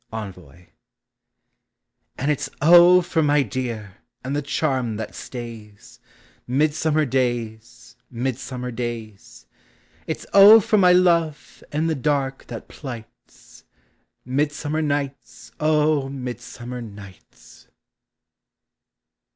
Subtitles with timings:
[0.11, 0.69] ENVOY.
[2.17, 3.03] And it 's oh!
[3.03, 5.99] for my dear, and the charm that stays—
[6.47, 7.95] Midsummer days!
[8.09, 9.45] midsummer days!
[10.07, 10.59] It 's oh!
[10.59, 13.63] for my love, and the dark thai plights
[14.25, 17.67] Midsummer nights!() midsummer aights!